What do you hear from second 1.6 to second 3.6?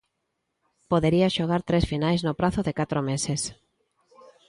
tres finais no prazo de catro meses.